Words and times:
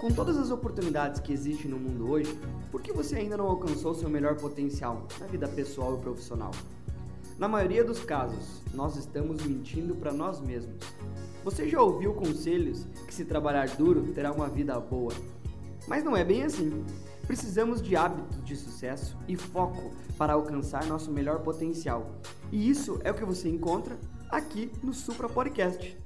Com 0.00 0.10
todas 0.10 0.36
as 0.36 0.50
oportunidades 0.50 1.20
que 1.20 1.32
existem 1.32 1.70
no 1.70 1.78
mundo 1.78 2.10
hoje, 2.10 2.36
por 2.70 2.82
que 2.82 2.92
você 2.92 3.16
ainda 3.16 3.36
não 3.36 3.46
alcançou 3.46 3.94
seu 3.94 4.10
melhor 4.10 4.36
potencial 4.36 5.06
na 5.20 5.26
vida 5.26 5.48
pessoal 5.48 5.96
e 5.96 6.00
profissional? 6.00 6.50
Na 7.38 7.48
maioria 7.48 7.84
dos 7.84 8.00
casos, 8.00 8.60
nós 8.74 8.96
estamos 8.96 9.42
mentindo 9.44 9.94
para 9.94 10.12
nós 10.12 10.40
mesmos. 10.40 10.76
Você 11.44 11.68
já 11.68 11.80
ouviu 11.80 12.12
conselhos 12.12 12.86
que 13.06 13.14
se 13.14 13.24
trabalhar 13.24 13.68
duro 13.76 14.12
terá 14.12 14.32
uma 14.32 14.48
vida 14.48 14.78
boa? 14.78 15.12
Mas 15.86 16.02
não 16.02 16.16
é 16.16 16.24
bem 16.24 16.42
assim. 16.42 16.84
Precisamos 17.26 17.80
de 17.80 17.96
hábitos 17.96 18.44
de 18.44 18.56
sucesso 18.56 19.16
e 19.26 19.36
foco 19.36 19.92
para 20.18 20.34
alcançar 20.34 20.84
nosso 20.86 21.10
melhor 21.10 21.40
potencial. 21.40 22.20
E 22.52 22.68
isso 22.68 22.98
é 23.04 23.10
o 23.10 23.14
que 23.14 23.24
você 23.24 23.48
encontra 23.48 23.96
aqui 24.30 24.70
no 24.82 24.92
Supra 24.92 25.28
Podcast. 25.28 25.96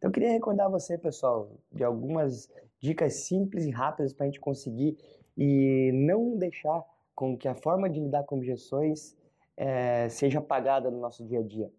Então, 0.00 0.08
eu 0.08 0.12
queria 0.12 0.30
recordar 0.30 0.70
você, 0.70 0.96
pessoal, 0.96 1.50
de 1.70 1.84
algumas 1.84 2.48
dicas 2.78 3.16
simples 3.16 3.66
e 3.66 3.70
rápidas 3.70 4.14
para 4.14 4.24
a 4.24 4.28
gente 4.28 4.40
conseguir 4.40 4.96
e 5.36 5.92
não 5.92 6.38
deixar 6.38 6.82
com 7.14 7.36
que 7.36 7.46
a 7.46 7.54
forma 7.54 7.88
de 7.88 8.00
lidar 8.00 8.24
com 8.24 8.36
objeções 8.36 9.14
é, 9.54 10.08
seja 10.08 10.38
apagada 10.38 10.90
no 10.90 10.98
nosso 10.98 11.22
dia 11.22 11.40
a 11.40 11.42
dia. 11.42 11.70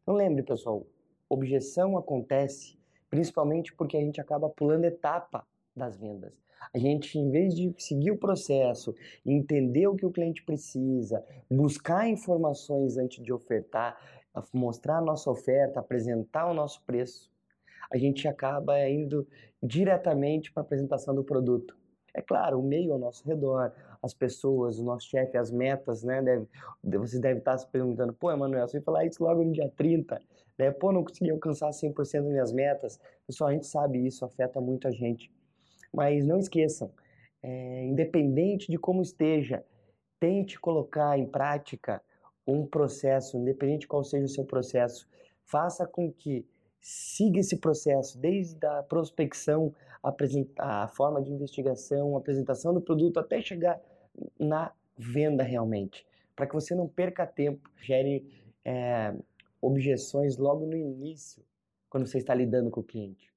Então, 0.00 0.14
lembre, 0.14 0.44
pessoal, 0.44 0.86
objeção 1.28 1.98
acontece 1.98 2.78
principalmente 3.10 3.74
porque 3.74 3.96
a 3.96 4.00
gente 4.00 4.20
acaba 4.20 4.48
pulando 4.48 4.84
etapa 4.84 5.44
das 5.74 5.96
vendas. 5.96 6.32
A 6.72 6.78
gente, 6.78 7.18
em 7.18 7.28
vez 7.28 7.56
de 7.56 7.74
seguir 7.76 8.12
o 8.12 8.18
processo, 8.18 8.94
entender 9.26 9.88
o 9.88 9.96
que 9.96 10.06
o 10.06 10.12
cliente 10.12 10.44
precisa, 10.44 11.24
buscar 11.50 12.08
informações 12.08 12.96
antes 12.96 13.20
de 13.20 13.32
ofertar, 13.32 13.98
mostrar 14.52 14.98
a 14.98 15.02
nossa 15.02 15.28
oferta, 15.28 15.80
apresentar 15.80 16.48
o 16.48 16.54
nosso 16.54 16.80
preço, 16.84 17.28
a 17.90 17.96
gente 17.96 18.26
acaba 18.28 18.78
indo 18.88 19.26
diretamente 19.62 20.52
para 20.52 20.62
a 20.62 20.64
apresentação 20.64 21.14
do 21.14 21.24
produto. 21.24 21.76
É 22.14 22.22
claro, 22.22 22.58
o 22.58 22.62
meio 22.62 22.92
ao 22.92 22.98
nosso 22.98 23.26
redor, 23.26 23.72
as 24.02 24.14
pessoas, 24.14 24.78
o 24.78 24.84
nosso 24.84 25.06
chefe, 25.08 25.36
as 25.36 25.50
metas, 25.50 26.02
né? 26.02 26.22
Deve, 26.22 26.46
você 26.98 27.20
deve 27.20 27.38
estar 27.38 27.56
se 27.58 27.66
perguntando, 27.68 28.12
pô, 28.12 28.30
Emanuel, 28.30 28.66
você 28.66 28.80
falar 28.80 29.04
isso 29.04 29.22
logo 29.22 29.44
no 29.44 29.52
dia 29.52 29.70
30, 29.76 30.20
né? 30.58 30.70
Pô, 30.70 30.90
não 30.90 31.04
consegui 31.04 31.30
alcançar 31.30 31.70
100% 31.70 31.94
das 31.94 32.24
minhas 32.24 32.52
metas. 32.52 32.98
Pessoal, 33.26 33.50
a 33.50 33.52
gente 33.52 33.66
sabe 33.66 34.04
isso, 34.04 34.24
afeta 34.24 34.60
muito 34.60 34.88
a 34.88 34.90
gente. 34.90 35.30
Mas 35.92 36.26
não 36.26 36.38
esqueçam, 36.38 36.90
é, 37.42 37.84
independente 37.84 38.70
de 38.70 38.78
como 38.78 39.02
esteja, 39.02 39.64
tente 40.18 40.58
colocar 40.58 41.18
em 41.18 41.26
prática 41.26 42.02
um 42.46 42.66
processo, 42.66 43.36
independente 43.36 43.82
de 43.82 43.88
qual 43.88 44.02
seja 44.02 44.24
o 44.24 44.28
seu 44.28 44.44
processo, 44.44 45.06
faça 45.44 45.86
com 45.86 46.10
que 46.12 46.46
siga 46.80 47.40
esse 47.40 47.56
processo, 47.58 48.18
desde 48.18 48.64
a 48.66 48.82
prospecção, 48.82 49.74
a, 50.02 50.14
a 50.84 50.88
forma 50.88 51.22
de 51.22 51.32
investigação, 51.32 52.16
a 52.16 52.18
apresentação 52.18 52.72
do 52.72 52.80
produto, 52.80 53.18
até 53.18 53.40
chegar 53.40 53.80
na 54.38 54.72
venda 54.96 55.42
realmente, 55.42 56.06
para 56.34 56.46
que 56.46 56.54
você 56.54 56.74
não 56.74 56.88
perca 56.88 57.26
tempo, 57.26 57.70
gere 57.80 58.26
é, 58.64 59.14
objeções 59.60 60.36
logo 60.36 60.66
no 60.66 60.76
início, 60.76 61.42
quando 61.88 62.06
você 62.06 62.18
está 62.18 62.34
lidando 62.34 62.70
com 62.70 62.80
o 62.80 62.84
cliente. 62.84 63.32